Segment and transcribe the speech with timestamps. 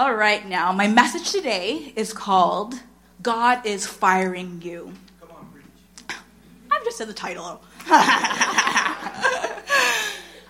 [0.00, 2.72] All right, now, my message today is called
[3.20, 4.94] God is Firing You.
[5.20, 5.66] Come on, preach.
[6.70, 7.60] I've just said the title.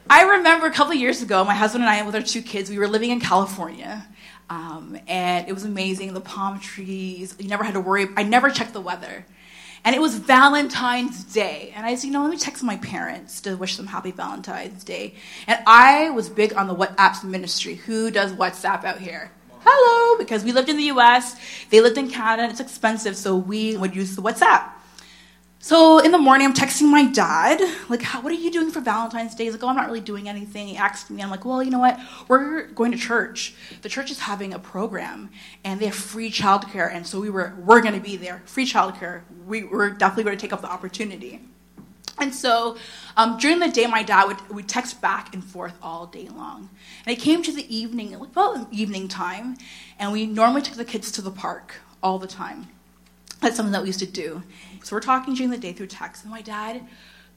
[0.09, 2.79] I remember a couple years ago, my husband and I, with our two kids, we
[2.79, 4.07] were living in California.
[4.49, 6.15] Um, and it was amazing.
[6.15, 8.07] The palm trees, you never had to worry.
[8.17, 9.27] I never checked the weather.
[9.85, 11.73] And it was Valentine's Day.
[11.75, 14.85] And I said, you know, let me text my parents to wish them happy Valentine's
[14.85, 15.15] Day.
[15.49, 17.75] And I was big on the WhatsApp ministry.
[17.75, 19.33] Who does WhatsApp out here?
[19.63, 21.37] Hello, because we lived in the US,
[21.69, 24.71] they lived in Canada, it's expensive, so we would use the WhatsApp.
[25.59, 27.61] So in the morning, I'm texting my dad,
[27.91, 29.45] like, what are you doing for Valentine's Day?
[29.45, 30.69] He's like, oh, I'm not really doing anything.
[30.69, 32.01] He asked me, I'm like, well, you know what?
[32.29, 33.55] We're going to church.
[33.83, 35.29] The church is having a program,
[35.63, 38.41] and they have free childcare, and so we were, we're going to be there.
[38.47, 39.21] Free childcare.
[39.47, 41.43] We, we're definitely going to take up the opportunity.
[42.21, 42.77] And so
[43.17, 46.69] um, during the day, my dad would, would text back and forth all day long.
[47.07, 49.57] And it came to the evening, well, evening time,
[49.99, 52.69] and we normally took the kids to the park all the time.
[53.41, 54.43] That's something that we used to do.
[54.85, 56.87] So we're talking during the day through text, and my dad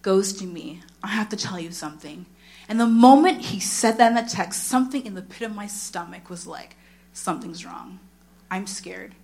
[0.01, 2.25] goes to me, I have to tell you something.
[2.67, 5.67] And the moment he said that in the text, something in the pit of my
[5.67, 6.75] stomach was like,
[7.13, 7.99] something's wrong.
[8.51, 9.15] I'm scared.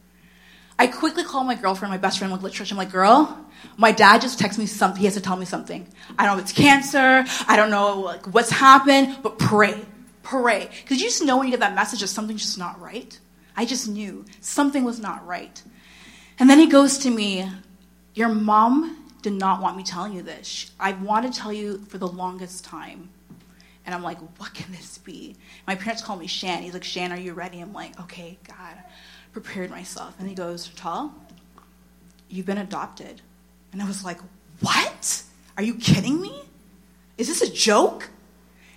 [0.79, 2.71] I quickly call my girlfriend, my best friend, like church.
[2.71, 4.97] I'm like, girl, my dad just texted me something.
[4.97, 5.85] He has to tell me something.
[6.17, 7.25] I don't know if it's cancer.
[7.49, 9.85] I don't know like, what's happened, but pray,
[10.23, 10.69] pray.
[10.81, 13.19] Because you just know when you get that message that something's just not right.
[13.57, 15.61] I just knew something was not right.
[16.39, 17.51] And then he goes to me,
[18.13, 20.71] Your mom did not want me telling you this.
[20.79, 23.09] I want to tell you for the longest time.
[23.85, 25.35] And I'm like, What can this be?
[25.67, 26.63] My parents call me Shan.
[26.63, 27.59] He's like, Shan, are you ready?
[27.59, 28.77] I'm like, Okay, God,
[29.31, 30.15] prepared myself.
[30.19, 31.13] And he goes, Tal,
[32.29, 33.21] you've been adopted.
[33.71, 34.19] And I was like,
[34.59, 35.23] What?
[35.57, 36.43] Are you kidding me?
[37.17, 38.09] Is this a joke?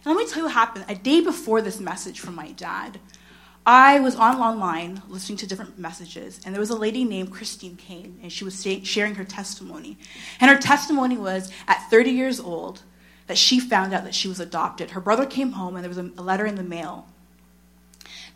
[0.05, 0.87] And let me tell you what happened.
[0.89, 2.99] A day before this message from my dad,
[3.65, 7.77] I was on online listening to different messages, and there was a lady named Christine
[7.77, 9.97] Caine, and she was sharing her testimony.
[10.41, 12.83] And her testimony was at 30 years old
[13.29, 14.91] that she found out that she was adopted.
[14.91, 17.07] Her brother came home, and there was a letter in the mail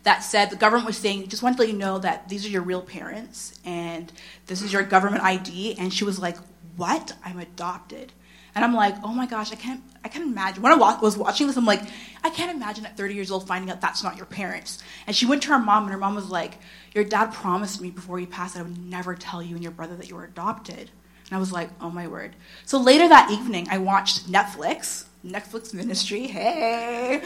[0.07, 2.49] that said the government was saying, just want to let you know that these are
[2.49, 4.09] your real parents, and
[4.45, 5.77] this is your government ID.
[5.77, 6.37] And she was like,
[6.77, 7.13] What?
[7.25, 8.13] I'm adopted.
[8.55, 10.63] And I'm like, oh my gosh, I can't, I can't imagine.
[10.63, 11.81] When I was watching this, I'm like,
[12.23, 14.81] I can't imagine at 30 years old finding out that's not your parents.
[15.05, 16.57] And she went to her mom, and her mom was like,
[16.95, 19.73] your dad promised me before he passed that I would never tell you and your
[19.73, 20.89] brother that you were adopted.
[21.29, 22.35] And I was like, oh my word.
[22.65, 27.21] So later that evening, I watched Netflix, Netflix Ministry, hey.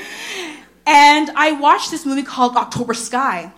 [0.85, 3.51] And I watched this movie called October Sky.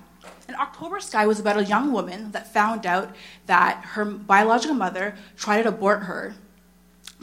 [0.47, 5.16] And October Sky was about a young woman that found out that her biological mother
[5.38, 6.35] tried to abort her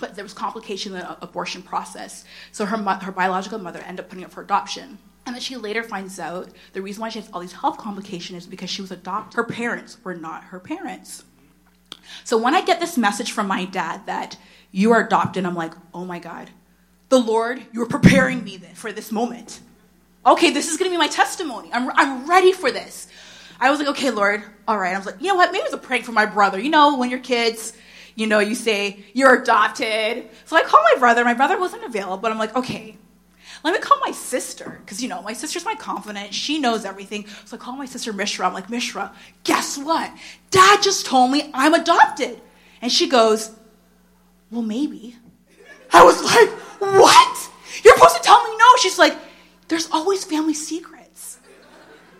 [0.00, 2.24] but there was complication in the abortion process.
[2.52, 4.98] So her, her biological mother ended up putting up for adoption.
[5.26, 8.44] And then she later finds out the reason why she has all these health complications
[8.44, 9.36] is because she was adopted.
[9.36, 11.24] Her parents were not her parents.
[12.24, 14.36] So when I get this message from my dad that
[14.72, 16.50] you are adopted, I'm like, oh my God,
[17.10, 19.60] the Lord, you're preparing me for this moment.
[20.24, 21.70] Okay, this is gonna be my testimony.
[21.72, 23.08] I'm, I'm ready for this.
[23.58, 24.94] I was like, okay, Lord, all right.
[24.94, 25.52] I was like, you know what?
[25.52, 26.58] Maybe it's a prank for my brother.
[26.58, 27.74] You know, when your kids,
[28.14, 30.28] you know, you say you're adopted.
[30.46, 31.24] So I call my brother.
[31.24, 32.96] My brother wasn't available, but I'm like, okay,
[33.62, 36.32] let me call my sister because you know my sister's my confidant.
[36.32, 37.26] She knows everything.
[37.44, 38.46] So I call my sister Mishra.
[38.46, 39.12] I'm like, Mishra,
[39.44, 40.10] guess what?
[40.50, 42.40] Dad just told me I'm adopted,
[42.80, 43.50] and she goes,
[44.50, 45.16] well, maybe.
[45.92, 46.48] I was like,
[46.80, 47.50] what?
[47.84, 48.66] You're supposed to tell me no.
[48.78, 49.16] She's like,
[49.70, 51.38] there's always family secrets.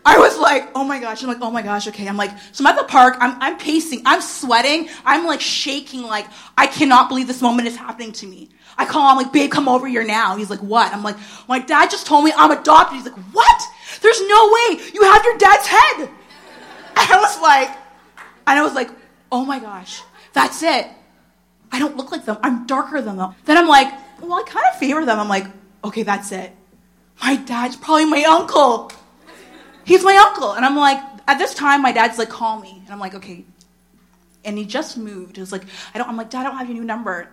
[0.07, 1.23] I was like, oh my gosh.
[1.23, 2.09] I'm like, oh my gosh, okay.
[2.09, 6.03] I'm like, so I'm at the park, I'm, I'm pacing, I'm sweating, I'm like shaking,
[6.03, 8.49] like, I cannot believe this moment is happening to me.
[8.79, 10.37] I call him, like, babe, come over here now.
[10.37, 10.95] He's like, what?
[10.95, 11.17] I'm like,
[11.49, 12.97] my dad just told me I'm adopted.
[12.97, 13.63] He's like, what?
[14.01, 14.81] There's no way.
[14.95, 16.09] You have your dad's head.
[16.09, 17.69] And I was like,
[18.47, 18.91] and I was like,
[19.31, 20.03] oh my gosh,
[20.33, 20.87] that's it.
[21.73, 22.39] I don't look like them.
[22.43, 23.35] I'm darker than them.
[23.45, 25.19] Then I'm like, well, I kind of favor them.
[25.19, 25.47] I'm like,
[25.85, 26.55] okay, that's it.
[27.23, 28.91] My dad's probably my uncle.
[29.85, 30.53] He's my uncle.
[30.53, 32.81] And I'm like, at this time, my dad's like, call me.
[32.85, 33.45] And I'm like, okay.
[34.45, 35.37] And he just moved.
[35.37, 35.65] He was like,
[35.95, 37.29] I don't, I'm like, Dad, I don't have your new number.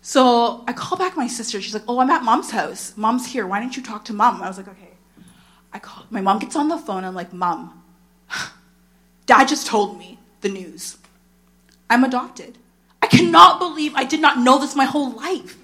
[0.00, 1.60] So I call back my sister.
[1.60, 2.92] She's like, oh, I'm at mom's house.
[2.96, 3.46] Mom's here.
[3.46, 4.42] Why didn't you talk to mom?
[4.42, 4.90] I was like, okay.
[5.72, 7.04] I call, my mom gets on the phone.
[7.04, 7.82] I'm like, mom,
[9.26, 10.98] dad just told me the news.
[11.90, 12.58] I'm adopted.
[13.02, 15.58] I cannot believe I did not know this my whole life.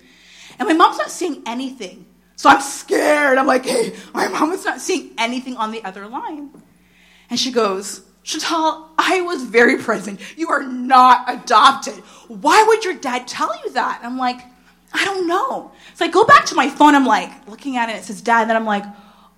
[0.59, 2.05] And my mom's not saying anything.
[2.41, 3.37] So I'm scared.
[3.37, 6.49] I'm like, hey, my mom is not seeing anything on the other line.
[7.29, 10.19] And she goes, Chantal, I was very present.
[10.39, 11.97] You are not adopted.
[12.29, 13.99] Why would your dad tell you that?
[13.99, 14.41] And I'm like,
[14.95, 15.73] I don't know.
[15.93, 16.95] So I go back to my phone.
[16.95, 17.97] I'm like, looking at it.
[17.97, 18.41] It says dad.
[18.41, 18.85] And then I'm like,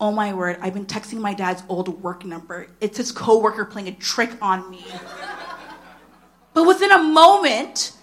[0.00, 2.68] oh my word, I've been texting my dad's old work number.
[2.80, 4.86] It's his coworker playing a trick on me.
[6.54, 7.96] but within a moment,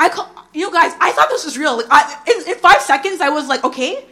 [0.00, 1.78] I call, you guys, I thought this was real.
[1.78, 4.04] Like, I, in, in five seconds, I was like, okay,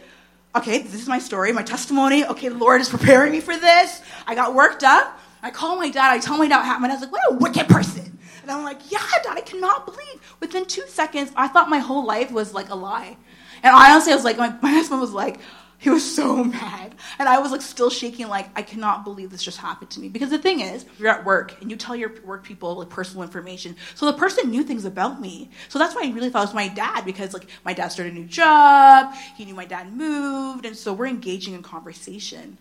[0.57, 2.25] okay, this is my story, my testimony.
[2.25, 4.01] Okay, the Lord is preparing me for this.
[4.25, 5.19] I got worked up.
[5.41, 6.11] I call my dad.
[6.11, 6.91] I tell my dad what happened.
[6.91, 8.17] I was like, what a wicked person.
[8.41, 10.35] And I'm like, yeah, dad, I cannot believe.
[10.39, 13.17] Within two seconds, I thought my whole life was like a lie.
[13.63, 15.39] And honestly, I was like, my, my husband was like,
[15.79, 16.95] he was so mad.
[17.19, 20.09] And I was like still shaking, like, I cannot believe this just happened to me.
[20.09, 23.23] Because the thing is, you're at work and you tell your work people like personal
[23.23, 23.75] information.
[23.95, 25.49] So the person knew things about me.
[25.69, 28.13] So that's why I really thought it was my dad, because like my dad started
[28.13, 32.57] a new job, he knew my dad moved, and so we're engaging in conversation.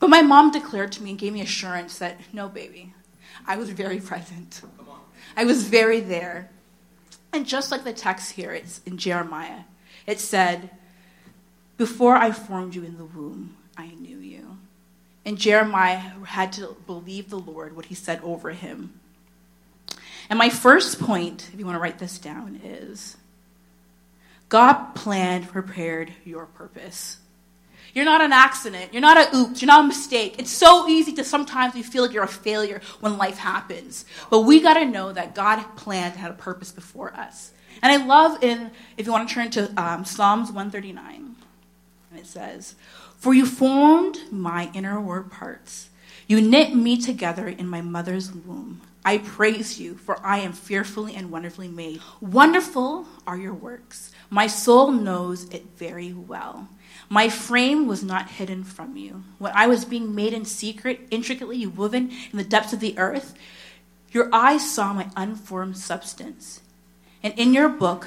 [0.00, 2.94] But my mom declared to me and gave me assurance that no, baby,
[3.46, 4.60] I was very present.
[5.36, 6.50] I was very there.
[7.32, 9.62] And just like the text here, it's in Jeremiah,
[10.06, 10.70] it said,
[11.76, 14.58] before I formed you in the womb, I knew you.
[15.24, 19.00] And Jeremiah had to believe the Lord, what he said over him.
[20.28, 23.16] And my first point, if you want to write this down, is
[24.48, 27.18] God planned, prepared your purpose.
[27.94, 28.92] You're not an accident.
[28.92, 29.62] You're not a oops.
[29.62, 30.36] You're not a mistake.
[30.38, 34.04] It's so easy to sometimes you feel like you're a failure when life happens.
[34.30, 37.52] But we got to know that God planned and had a purpose before us.
[37.82, 41.33] And I love in, if you want to turn to um, Psalms 139.
[42.14, 42.76] And it says,
[43.16, 45.88] For you formed my inner parts.
[46.28, 48.82] You knit me together in my mother's womb.
[49.04, 52.00] I praise you, for I am fearfully and wonderfully made.
[52.20, 54.12] Wonderful are your works.
[54.30, 56.68] My soul knows it very well.
[57.08, 59.24] My frame was not hidden from you.
[59.38, 63.34] When I was being made in secret, intricately woven in the depths of the earth,
[64.12, 66.60] your eyes saw my unformed substance.
[67.24, 68.06] And in your book,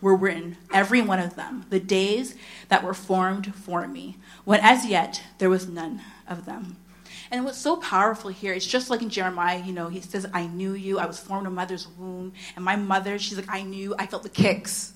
[0.00, 2.34] were written, every one of them, the days
[2.68, 6.76] that were formed for me, when as yet there was none of them.
[7.30, 10.46] And what's so powerful here, it's just like in Jeremiah, you know, he says, I
[10.46, 12.32] knew you, I was formed in mother's womb.
[12.54, 14.92] And my mother, she's like, I knew, I felt the kicks.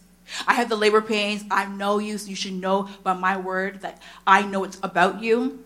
[0.46, 1.44] I had the labor pains.
[1.50, 5.22] I know you, so you should know by my word that I know it's about
[5.22, 5.64] you.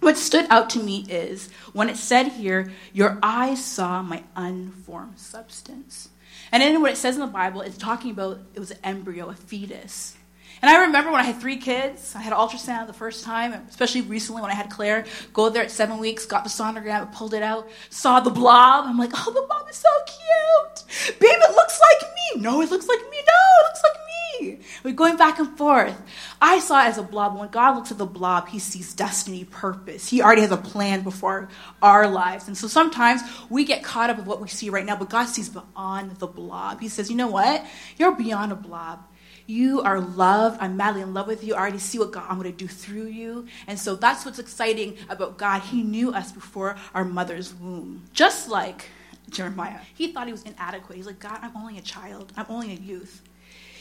[0.00, 5.18] What stood out to me is when it said here, Your eyes saw my unformed
[5.18, 6.08] substance.
[6.52, 9.28] And then what it says in the Bible, it's talking about it was an embryo,
[9.28, 10.16] a fetus.
[10.60, 14.02] And I remember when I had three kids, I had ultrasound the first time, especially
[14.02, 17.42] recently when I had Claire, go there at seven weeks, got the sonogram, pulled it
[17.42, 18.86] out, saw the blob.
[18.86, 21.18] I'm like, oh, the blob is so cute.
[21.20, 22.42] Babe, it looks like me.
[22.42, 23.16] No, it looks like me.
[23.26, 24.58] No, it looks like me.
[24.82, 26.00] We're going back and forth.
[26.40, 27.38] I saw it as a blob.
[27.38, 30.08] When God looks at the blob, he sees destiny, purpose.
[30.08, 31.48] He already has a plan before
[31.82, 32.46] our lives.
[32.48, 35.26] And so sometimes we get caught up with what we see right now, but God
[35.26, 36.80] sees beyond the blob.
[36.80, 37.64] He says, you know what?
[37.96, 39.04] You're beyond a blob.
[39.48, 40.58] You are loved.
[40.60, 41.54] I'm madly in love with you.
[41.54, 43.46] I already see what God I'm going to do through you.
[43.66, 45.62] And so that's what's exciting about God.
[45.62, 48.04] He knew us before our mother's womb.
[48.12, 48.90] Just like
[49.30, 49.80] Jeremiah.
[49.94, 50.96] He thought he was inadequate.
[50.96, 52.30] He's like, God, I'm only a child.
[52.36, 53.22] I'm only a youth.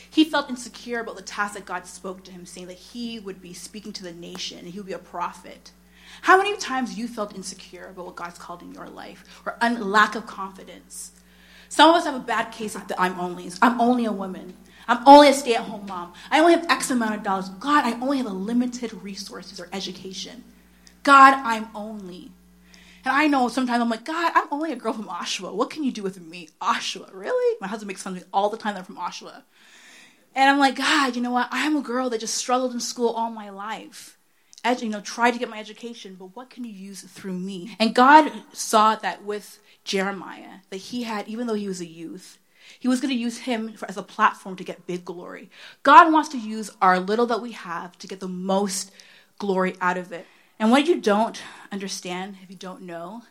[0.09, 3.41] He felt insecure about the task that God spoke to him, saying that he would
[3.41, 5.71] be speaking to the nation and he would be a prophet.
[6.21, 9.91] How many times you felt insecure about what God's called in your life or un-
[9.91, 11.11] lack of confidence?
[11.67, 13.51] Some of us have a bad case of the I'm only.
[13.61, 14.53] I'm only a woman.
[14.87, 16.13] I'm only a stay at home mom.
[16.31, 17.49] I only have X amount of dollars.
[17.49, 20.43] God, I only have a limited resources or education.
[21.03, 22.31] God, I'm only.
[23.03, 25.53] And I know sometimes I'm like, God, I'm only a girl from Oshawa.
[25.53, 26.49] What can you do with me?
[26.61, 27.57] Oshawa, really?
[27.61, 29.43] My husband makes fun of me all the time that I'm from Oshawa.
[30.35, 31.47] And I'm like, God, you know what?
[31.51, 34.17] I'm a girl that just struggled in school all my life.
[34.63, 37.75] Edu- you know, tried to get my education, but what can you use through me?
[37.79, 42.39] And God saw that with Jeremiah, that he had, even though he was a youth,
[42.79, 45.49] he was going to use him for, as a platform to get big glory.
[45.83, 48.91] God wants to use our little that we have to get the most
[49.37, 50.25] glory out of it.
[50.59, 51.39] And what you don't
[51.71, 53.23] understand, if you don't know,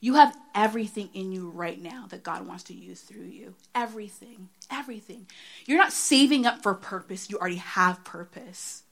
[0.00, 3.54] you have everything in you right now that God wants to use through you.
[3.74, 4.50] Everything.
[4.70, 5.26] Everything.
[5.66, 8.83] You're not saving up for purpose, you already have purpose.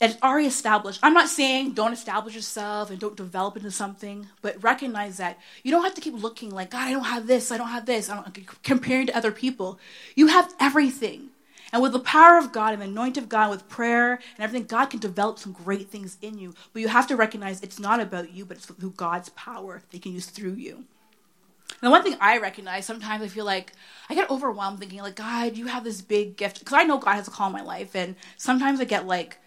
[0.00, 0.98] It's already established.
[1.02, 5.70] I'm not saying don't establish yourself and don't develop into something, but recognize that you
[5.70, 8.08] don't have to keep looking like, God, I don't have this, I don't have this,
[8.08, 9.78] I don't, comparing to other people.
[10.14, 11.28] You have everything.
[11.70, 14.66] And with the power of God and the anointing of God, with prayer and everything,
[14.66, 16.54] God can develop some great things in you.
[16.72, 19.98] But you have to recognize it's not about you, but it's through God's power they
[19.98, 20.76] can use through you.
[20.76, 23.72] And the one thing I recognize, sometimes I feel like
[24.08, 26.58] I get overwhelmed thinking, like, God, you have this big gift.
[26.58, 27.94] Because I know God has a call in my life.
[27.94, 29.38] And sometimes I get like,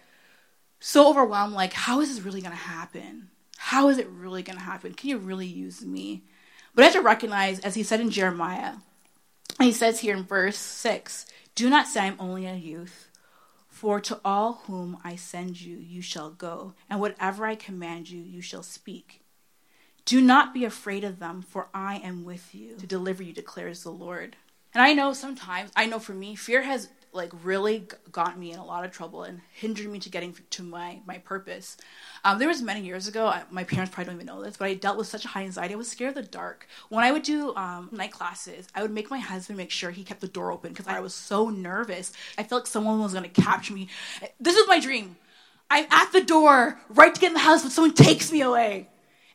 [0.86, 3.30] so overwhelmed like, how is this really going to happen?
[3.56, 4.92] How is it really going to happen?
[4.92, 6.24] Can you really use me?
[6.74, 8.74] But I have to recognize, as he said in Jeremiah,
[9.58, 11.24] he says here in verse 6
[11.54, 13.08] Do not say I'm only a youth,
[13.66, 18.20] For to all whom I send you, you shall go, and whatever I command you,
[18.20, 19.22] you shall speak.
[20.04, 23.84] Do not be afraid of them, for I am with you to deliver you, declares
[23.84, 24.36] the Lord.
[24.74, 28.58] And I know sometimes, I know for me, fear has like really got me in
[28.58, 31.76] a lot of trouble and hindered me to getting to my my purpose.
[32.24, 33.26] Um, there was many years ago.
[33.26, 35.74] I, my parents probably don't even know this, but I dealt with such high anxiety.
[35.74, 36.66] I was scared of the dark.
[36.88, 40.04] When I would do um, night classes, I would make my husband make sure he
[40.04, 42.12] kept the door open because I was so nervous.
[42.36, 43.88] I felt like someone was going to capture me.
[44.40, 45.16] This is my dream.
[45.70, 48.88] I'm at the door, right to get in the house, but someone takes me away.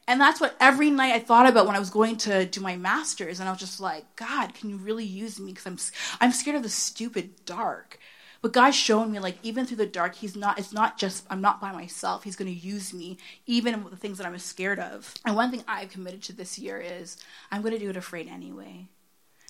[0.09, 2.75] And that's what every night I thought about when I was going to do my
[2.75, 3.39] master's.
[3.39, 5.53] And I was just like, God, can you really use me?
[5.53, 5.77] Because I'm,
[6.19, 7.99] I'm scared of the stupid dark.
[8.41, 11.41] But God's shown me, like, even through the dark, He's not, it's not just, I'm
[11.41, 12.23] not by myself.
[12.23, 15.13] He's going to use me, even with the things that I'm scared of.
[15.25, 17.17] And one thing I've committed to this year is
[17.51, 18.87] I'm going to do it afraid anyway.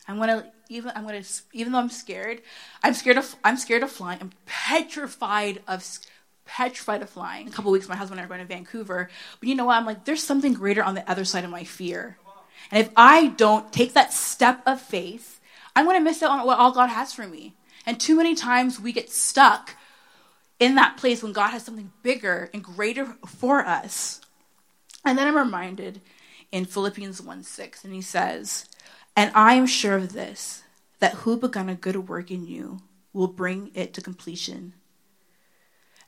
[0.09, 1.21] I'm gonna even I'm gonna
[1.53, 2.41] even though I'm scared,
[2.83, 4.17] I'm scared of I'm scared of flying.
[4.19, 5.83] I'm petrified of
[6.49, 7.45] petrified of flying.
[7.45, 9.09] In a couple weeks, my husband and I are going to Vancouver.
[9.39, 9.77] But you know what?
[9.77, 12.17] I'm like, there's something greater on the other side of my fear.
[12.71, 15.39] And if I don't take that step of faith,
[15.75, 17.55] I'm going to miss out on what all God has for me.
[17.85, 19.75] And too many times we get stuck
[20.59, 24.19] in that place when God has something bigger and greater for us.
[25.05, 26.01] And then I'm reminded
[26.51, 28.65] in Philippians 1 6, and he says,
[29.15, 30.63] And I am sure of this,
[30.99, 32.79] that who begun a good work in you
[33.13, 34.73] will bring it to completion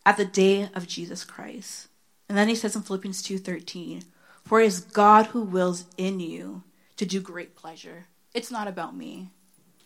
[0.06, 1.88] at the day of Jesus Christ.
[2.28, 4.04] And then he says in Philippians 2:13,
[4.46, 6.64] "For it is God who wills in you
[6.98, 9.32] to do great pleasure." It's not about me.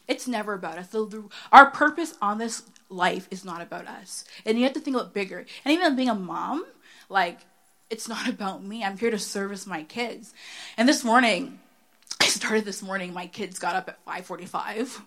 [0.07, 0.87] It's never about us.
[0.87, 4.23] The, our purpose on this life is not about us.
[4.45, 5.45] And you have to think about bigger.
[5.63, 6.65] And even being a mom,
[7.09, 7.39] like
[7.89, 8.83] it's not about me.
[8.83, 10.33] I'm here to service my kids.
[10.77, 11.59] And this morning,
[12.21, 13.13] I started this morning.
[13.13, 15.01] My kids got up at 5:45.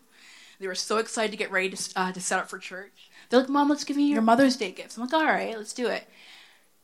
[0.61, 3.11] They were so excited to get ready to, uh, to set up for church.
[3.29, 4.97] They're like, Mom, let's give you your Mother's Day gifts.
[4.97, 6.07] I'm like, all right, let's do it.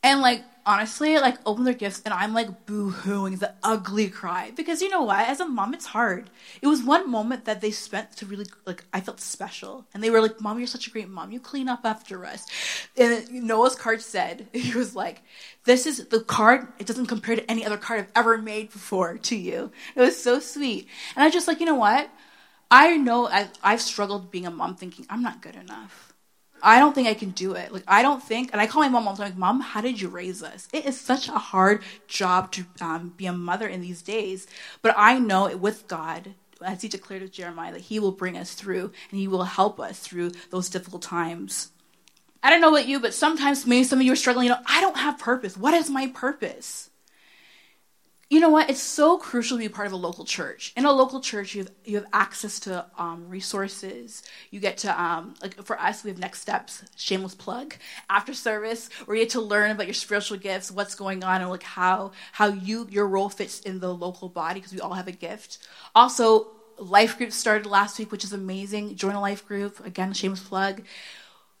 [0.05, 4.51] And like honestly, like open their gifts and I'm like boo-hooing the ugly cry.
[4.55, 5.27] Because you know what?
[5.27, 6.29] As a mom, it's hard.
[6.61, 9.85] It was one moment that they spent to really like I felt special.
[9.95, 11.31] And they were like, Mom, you're such a great mom.
[11.31, 12.45] You clean up after us.
[12.95, 15.23] And Noah's card said, he was like,
[15.63, 19.17] This is the card, it doesn't compare to any other card I've ever made before
[19.17, 19.71] to you.
[19.95, 20.87] It was so sweet.
[21.15, 22.11] And I just like, you know what?
[22.69, 26.13] I know I've, I've struggled being a mom thinking I'm not good enough.
[26.63, 27.71] I don't think I can do it.
[27.71, 29.81] Like I don't think, and I call my mom all the time, like, "Mom, how
[29.81, 33.67] did you raise us?" It is such a hard job to um, be a mother
[33.67, 34.47] in these days,
[34.81, 38.35] but I know it, with God, as He declared with Jeremiah, that He will bring
[38.37, 41.71] us through and He will help us through those difficult times.
[42.41, 44.47] I don't know about you, but sometimes maybe some of you are struggling.
[44.47, 45.57] You know, I don't have purpose.
[45.57, 46.89] What is my purpose?
[48.27, 48.71] You know what?
[48.71, 50.73] It's so crucial to be part of a local church.
[50.75, 54.23] In a local church, you have, you have access to um, resources.
[54.49, 57.75] You get to, um, like for us, we have Next Steps, shameless plug,
[58.09, 61.51] after service, where you get to learn about your spiritual gifts, what's going on, and
[61.51, 65.07] like how how you your role fits in the local body because we all have
[65.07, 65.59] a gift.
[65.93, 66.47] Also,
[66.79, 68.95] life group started last week, which is amazing.
[68.95, 70.81] Join a life group again, shameless plug.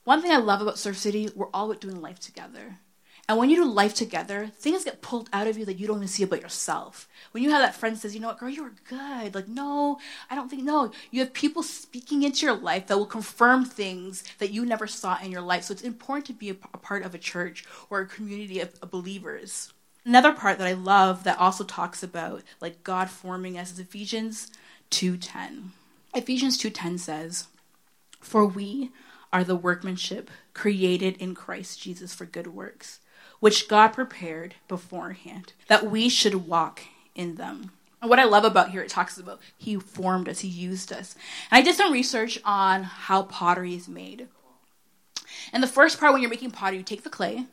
[0.03, 2.79] One thing I love about Surf City, we're all doing life together.
[3.27, 5.97] And when you do life together, things get pulled out of you that you don't
[5.97, 7.09] even see about yourself.
[7.31, 9.33] When you have that friend says, you know what, girl, you're good.
[9.33, 9.97] Like, no,
[10.29, 10.91] I don't think, no.
[11.09, 15.17] You have people speaking into your life that will confirm things that you never saw
[15.23, 15.63] in your life.
[15.63, 18.91] So it's important to be a, part of a church or a community of, of
[18.91, 19.73] believers.
[20.05, 24.51] Another part that I love that also talks about like God forming us is Ephesians
[24.91, 25.69] 2.10.
[26.13, 27.47] Ephesians 2.10 says,
[28.21, 28.91] For we
[29.33, 32.99] are the workmanship created in Christ Jesus for good works
[33.39, 36.81] which God prepared beforehand, that we should walk
[37.13, 37.71] in them.
[38.01, 41.15] And what I love about here, it talks about He formed us, He used us.
[41.49, 44.27] And I did some research on how pottery is made.
[45.51, 47.45] And the first part, when you're making pottery, you take the clay,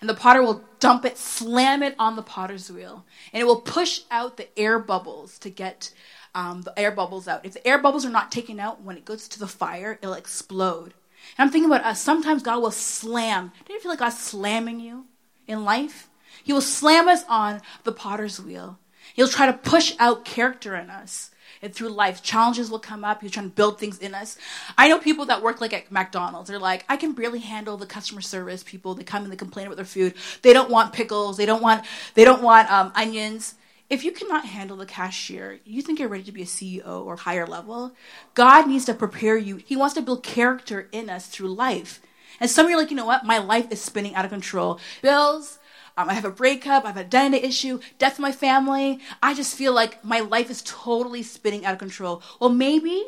[0.00, 3.60] and the potter will dump it, slam it on the potter's wheel, and it will
[3.60, 5.92] push out the air bubbles to get
[6.34, 7.44] um, the air bubbles out.
[7.44, 10.14] If the air bubbles are not taken out, when it goes to the fire, it'll
[10.14, 10.94] explode.
[11.36, 12.00] And I'm thinking about us.
[12.00, 13.52] Sometimes God will slam.
[13.66, 15.04] Do you feel like God's slamming you?
[15.50, 16.08] In life.
[16.42, 18.78] He will slam us on the potter's wheel.
[19.14, 21.30] He'll try to push out character in us.
[21.62, 23.20] And through life, challenges will come up.
[23.20, 24.38] He's trying to build things in us.
[24.78, 26.48] I know people that work like at McDonald's.
[26.48, 28.94] They're like, I can barely handle the customer service people.
[28.94, 30.14] They come and they complain about their food.
[30.40, 31.36] They don't want pickles.
[31.36, 31.84] They don't want.
[32.14, 33.56] They don't want um, onions.
[33.90, 37.16] If you cannot handle the cashier, you think you're ready to be a CEO or
[37.16, 37.92] higher level.
[38.34, 39.56] God needs to prepare you.
[39.56, 42.00] He wants to build character in us through life.
[42.38, 43.24] And some of you are like, you know what?
[43.24, 44.78] My life is spinning out of control.
[45.02, 45.58] Bills,
[45.96, 49.00] um, I have a breakup, I have an identity issue, death in my family.
[49.22, 52.22] I just feel like my life is totally spinning out of control.
[52.38, 53.04] Well, maybe,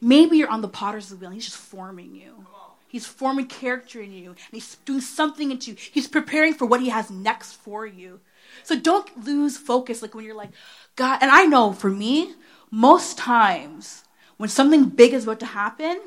[0.00, 2.46] maybe you're on the potter's wheel and he's just forming you.
[2.88, 5.76] He's forming character in you, and He's doing something into you.
[5.76, 8.20] He's preparing for what He has next for you.
[8.62, 10.52] So don't lose focus, like when you're like,
[10.94, 12.34] God, and I know for me,
[12.70, 14.04] most times
[14.36, 16.00] when something big is about to happen,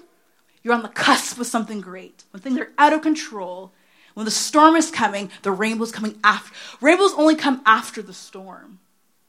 [0.64, 2.24] you're on the cusp of something great.
[2.32, 3.72] When things are out of control,
[4.14, 6.54] when the storm is coming, the rainbow's coming after.
[6.82, 8.80] Rainbows only come after the storm,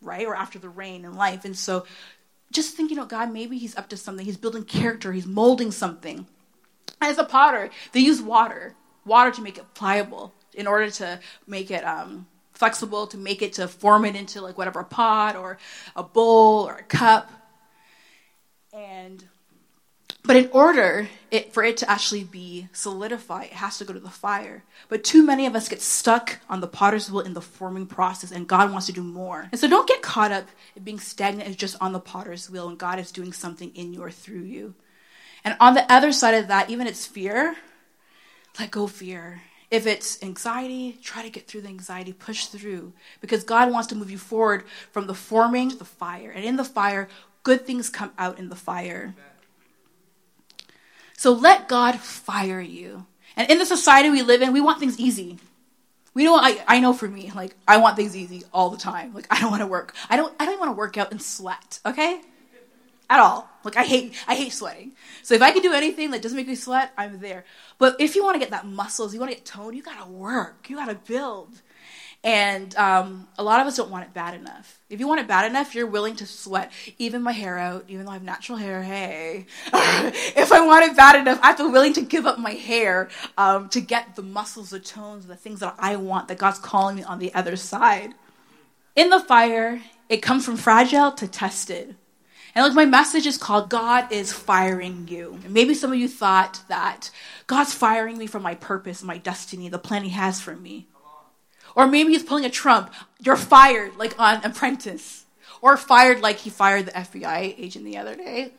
[0.00, 0.26] right?
[0.26, 1.44] Or after the rain in life.
[1.44, 1.86] And so
[2.50, 4.24] just thinking, oh, God, maybe he's up to something.
[4.24, 6.26] He's building character, he's molding something.
[7.00, 11.70] As a potter, they use water, water to make it pliable in order to make
[11.70, 15.56] it um, flexible, to make it to form it into like whatever a pot or
[15.94, 17.30] a bowl or a cup.
[18.72, 19.24] And
[20.22, 24.00] but in order it, for it to actually be solidified, it has to go to
[24.00, 24.64] the fire.
[24.88, 28.30] But too many of us get stuck on the potter's wheel in the forming process,
[28.30, 29.48] and God wants to do more.
[29.50, 30.46] And so don't get caught up
[30.76, 33.94] in being stagnant and just on the potter's wheel, and God is doing something in
[33.94, 34.74] you or through you.
[35.42, 37.56] And on the other side of that, even it's fear,
[38.58, 39.42] let go fear.
[39.70, 43.94] If it's anxiety, try to get through the anxiety, push through, because God wants to
[43.94, 46.30] move you forward from the forming to the fire.
[46.30, 47.08] And in the fire,
[47.42, 49.14] good things come out in the fire.
[51.20, 53.04] So let God fire you.
[53.36, 55.38] And in the society we live in, we want things easy.
[56.14, 59.12] We know I, I know for me, like I want things easy all the time.
[59.12, 59.94] Like I don't want to work.
[60.08, 62.22] I don't I don't want to work out and sweat, okay?
[63.10, 63.50] At all.
[63.64, 64.92] Like I hate I hate sweating.
[65.22, 67.44] So if I can do anything that doesn't make me sweat, I'm there.
[67.76, 70.10] But if you want to get that muscles, you want to get toned, you gotta
[70.10, 70.70] work.
[70.70, 71.50] You gotta build.
[72.22, 74.78] And um, a lot of us don't want it bad enough.
[74.90, 78.04] If you want it bad enough, you're willing to sweat even my hair out, even
[78.04, 78.82] though I have natural hair.
[78.82, 83.08] Hey, if I want it bad enough, I'm willing to give up my hair
[83.38, 86.96] um, to get the muscles, the tones, the things that I want that God's calling
[86.96, 88.12] me on the other side.
[88.96, 91.96] In the fire, it comes from fragile to tested.
[92.54, 95.38] And like my message is called God is firing you.
[95.44, 97.10] And maybe some of you thought that
[97.46, 100.86] God's firing me from my purpose, my destiny, the plan He has for me.
[101.74, 102.92] Or maybe he's pulling a Trump.
[103.20, 105.24] You're fired, like on Apprentice.
[105.62, 108.52] Or fired like he fired the FBI agent the other day.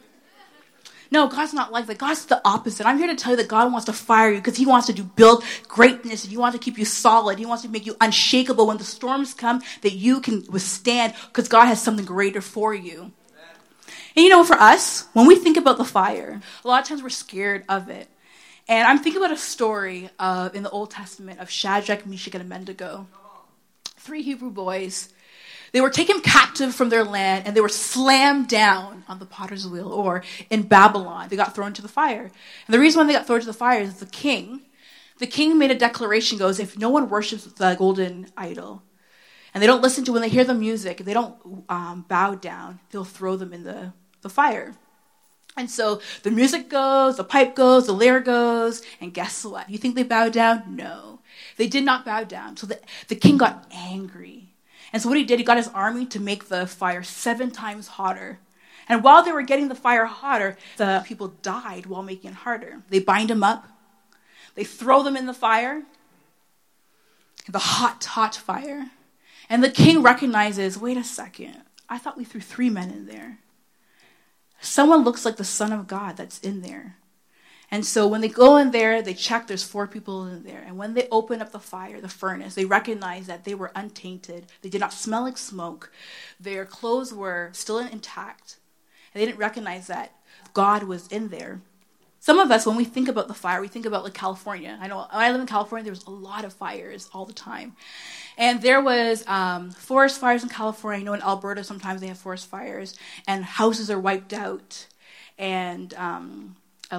[1.11, 1.97] No, God's not like that.
[1.97, 2.85] God's the opposite.
[2.87, 4.93] I'm here to tell you that God wants to fire you because He wants to
[4.93, 7.37] do build greatness and He wants to keep you solid.
[7.37, 11.49] He wants to make you unshakable when the storms come that you can withstand because
[11.49, 13.11] God has something greater for you.
[14.15, 17.03] And you know, for us, when we think about the fire, a lot of times
[17.03, 18.09] we're scared of it.
[18.67, 20.09] And I'm thinking about a story
[20.53, 23.07] in the Old Testament of Shadrach, Meshach, and Abednego.
[23.97, 25.09] Three Hebrew boys.
[25.71, 29.67] They were taken captive from their land and they were slammed down on the potter's
[29.67, 31.29] wheel or in Babylon.
[31.29, 32.23] They got thrown into the fire.
[32.23, 34.61] And the reason why they got thrown into the fire is the king.
[35.19, 38.81] The king made a declaration goes, if no one worships the golden idol,
[39.53, 41.35] and they don't listen to when they hear the music, they don't
[41.69, 44.73] um, bow down, they'll throw them in the, the fire.
[45.57, 49.69] And so the music goes, the pipe goes, the lyre goes, and guess what?
[49.69, 50.75] You think they bowed down?
[50.75, 51.19] No.
[51.57, 52.57] They did not bow down.
[52.57, 54.53] So the, the king got angry.
[54.93, 57.87] And so what he did, he got his army to make the fire seven times
[57.87, 58.39] hotter.
[58.87, 62.81] And while they were getting the fire hotter, the people died while making it harder.
[62.89, 63.67] They bind them up,
[64.55, 65.83] they throw them in the fire,
[67.47, 68.91] the hot, hot fire.
[69.49, 73.39] And the king recognizes wait a second, I thought we threw three men in there
[74.61, 76.97] someone looks like the Son of God that's in there.
[77.73, 80.61] And so when they go in there, they check there's four people in there.
[80.65, 84.47] And when they open up the fire, the furnace, they recognize that they were untainted.
[84.61, 85.89] They did not smell like smoke.
[86.37, 88.57] Their clothes were still intact.
[89.13, 90.13] And they didn't recognize that
[90.53, 91.61] God was in there.
[92.23, 94.77] Some of us, when we think about the fire, we think about like California.
[94.79, 97.75] I know I live in California, there was a lot of fires all the time.
[98.37, 101.01] And there was um, forest fires in California.
[101.01, 102.95] I know in Alberta sometimes they have forest fires,
[103.27, 104.85] and houses are wiped out,
[105.39, 106.57] and um,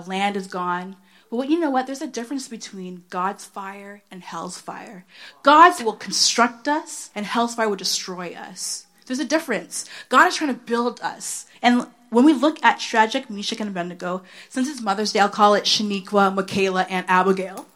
[0.09, 0.97] land is gone.
[1.31, 1.87] But you know what?
[1.87, 5.05] There's a difference between God's fire and hell's fire.
[5.45, 8.87] God's will construct us, and hell's fire will destroy us.
[9.07, 9.89] There's a difference.
[10.09, 11.47] God is trying to build us.
[11.61, 15.55] And when we look at Shadrach, Meshach, and Abednego, since it's Mother's Day, I'll call
[15.55, 17.67] it Shaniqua, Michaela, and Abigail.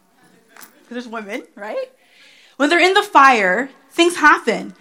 [0.55, 1.91] Because there's women, right?
[2.57, 4.73] When they're in the fire, things happen.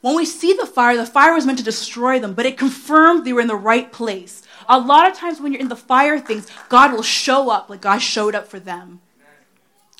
[0.00, 3.24] When we see the fire, the fire was meant to destroy them, but it confirmed
[3.24, 4.42] they were in the right place.
[4.68, 7.80] A lot of times when you're in the fire things, God will show up like
[7.80, 9.00] God showed up for them.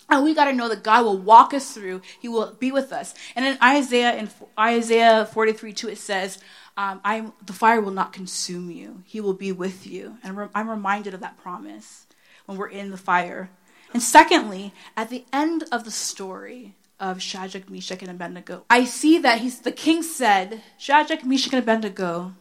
[0.08, 2.02] And we got to know that God will walk us through.
[2.20, 3.14] He will be with us.
[3.34, 6.38] And in Isaiah, in Isaiah 43, 2, it says,
[6.76, 9.02] um, I'm, the fire will not consume you.
[9.06, 10.18] He will be with you.
[10.22, 12.06] And I'm reminded of that promise
[12.46, 13.50] when we're in the fire.
[13.92, 18.64] And secondly, at the end of the story, of Shadrach, Meshach, and Abednego.
[18.70, 22.34] I see that he's, the king said, Shadrach, Meshach, and Abednego,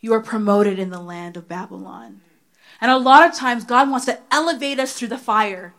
[0.00, 2.20] you are promoted in the land of Babylon.
[2.80, 5.74] And a lot of times, God wants to elevate us through the fire.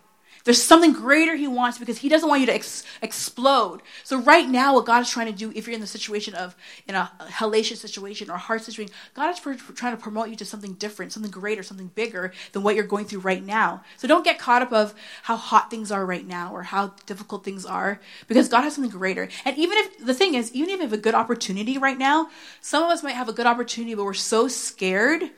[0.46, 3.82] There's something greater He wants because He doesn't want you to ex- explode.
[4.04, 6.56] So right now, what God is trying to do, if you're in the situation of
[6.88, 10.74] in a hellacious situation or hard situation, God is trying to promote you to something
[10.74, 13.84] different, something greater, something bigger than what you're going through right now.
[13.98, 17.44] So don't get caught up of how hot things are right now or how difficult
[17.44, 19.28] things are, because God has something greater.
[19.46, 22.30] And even if the thing is, even if you have a good opportunity right now,
[22.62, 25.32] some of us might have a good opportunity, but we're so scared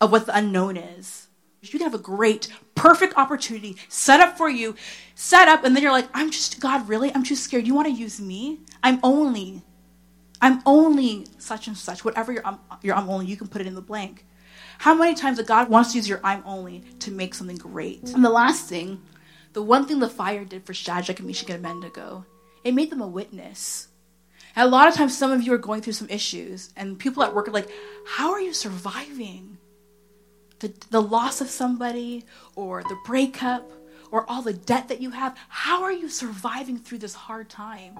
[0.00, 1.27] of what the unknown is.
[1.60, 4.76] You can have a great, perfect opportunity set up for you,
[5.14, 7.12] set up, and then you're like, I'm just, God, really?
[7.14, 7.66] I'm too scared.
[7.66, 8.60] You want to use me?
[8.82, 9.62] I'm only,
[10.40, 12.04] I'm only such and such.
[12.04, 14.24] Whatever your, um, your I'm only, you can put it in the blank.
[14.78, 18.04] How many times that God wants to use your I'm only to make something great?
[18.14, 19.02] And the last thing,
[19.52, 22.24] the one thing the fire did for Shadrach, Meshach, and Abednego,
[22.62, 23.88] it made them a witness.
[24.54, 27.22] And a lot of times, some of you are going through some issues, and people
[27.24, 27.70] at work are like,
[28.06, 29.57] How are you surviving?
[30.60, 32.24] The, the loss of somebody
[32.56, 33.70] or the breakup
[34.10, 37.98] or all the debt that you have, how are you surviving through this hard time?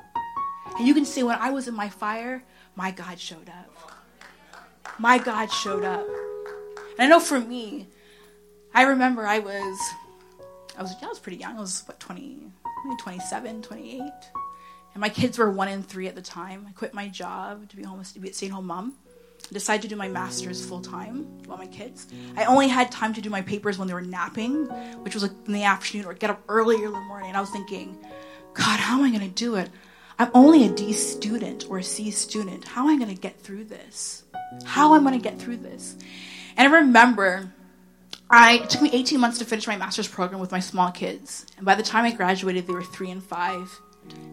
[0.76, 2.42] And you can say, when I was in my fire,
[2.76, 3.92] my God showed up.
[4.98, 6.06] My God showed up.
[6.98, 7.88] And I know for me,
[8.74, 9.78] I remember I was,
[10.76, 11.56] I was, I was pretty young.
[11.56, 12.40] I was, what, 20,
[12.84, 14.00] maybe 27, 28.
[14.00, 16.66] And my kids were one and three at the time.
[16.68, 18.94] I quit my job to be home, to be a stay-at-home mom
[19.54, 22.06] decided to do my master's full time while my kids.
[22.36, 24.66] I only had time to do my papers when they were napping,
[25.02, 27.28] which was like in the afternoon or get up earlier in the morning.
[27.28, 27.98] And I was thinking,
[28.54, 29.70] God, how am I going to do it?
[30.18, 32.64] I'm only a D student or a C student.
[32.64, 34.24] How am I going to get through this?
[34.64, 35.96] How am I going to get through this?
[36.56, 37.52] And I remember
[38.30, 41.46] I, it took me 18 months to finish my master's program with my small kids.
[41.56, 43.80] And by the time I graduated, they were three and five.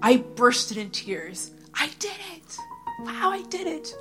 [0.01, 1.51] I bursted in tears.
[1.73, 2.57] I did it.
[3.01, 3.95] Wow, I did it.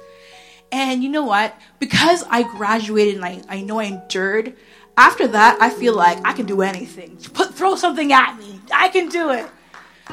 [0.74, 1.54] And you know what?
[1.78, 4.56] Because I graduated and I, I know I endured,
[4.96, 7.16] after that, I feel like I can do anything.
[7.32, 8.60] Put, throw something at me.
[8.74, 9.46] I can do it.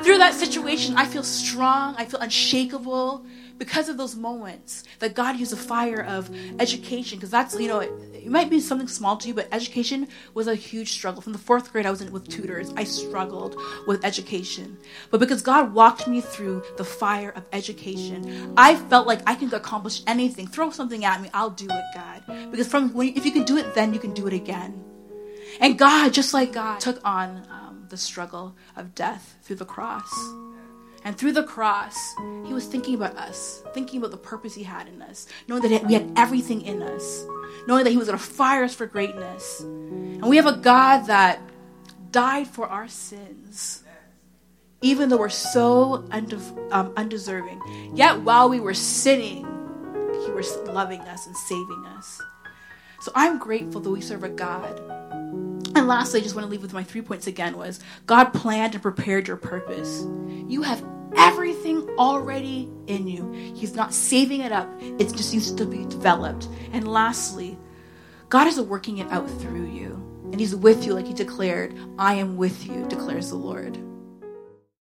[0.03, 1.95] Through that situation, I feel strong.
[1.97, 3.25] I feel unshakable
[3.61, 7.19] because of those moments that God used the fire of education.
[7.19, 10.47] Because that's, you know, it, it, might be something small to you, but education was
[10.47, 11.21] a huge struggle.
[11.21, 12.73] From the fourth grade, I was in with tutors.
[12.75, 14.79] I struggled with education.
[15.11, 19.53] But because God walked me through the fire of education, I felt like I can
[19.53, 20.47] accomplish anything.
[20.47, 22.23] Throw something at me, I'll do it, God.
[22.49, 24.83] Because from when, if you can do it then, you can do it again.
[25.59, 30.11] And God, just like God, took on um, the struggle of death through the cross.
[31.03, 32.13] And through the cross,
[32.45, 35.85] he was thinking about us, thinking about the purpose he had in us, knowing that
[35.85, 37.25] we had everything in us,
[37.67, 39.61] knowing that he was going to fire us for greatness.
[39.61, 41.41] And we have a God that
[42.11, 43.83] died for our sins,
[44.81, 46.07] even though we're so
[46.71, 47.61] um, undeserving.
[47.95, 49.47] Yet while we were sinning,
[50.25, 52.21] he was loving us and saving us.
[53.01, 54.79] So I'm grateful that we serve a God
[55.81, 58.75] and lastly, I just want to leave with my three points again was God planned
[58.75, 60.05] and prepared your purpose.
[60.47, 60.85] You have
[61.17, 63.31] everything already in you.
[63.55, 64.69] He's not saving it up.
[64.79, 66.47] It just needs to be developed.
[66.71, 67.57] And lastly,
[68.29, 69.93] God is working it out through you.
[70.31, 73.75] And he's with you like he declared, I am with you, declares the Lord.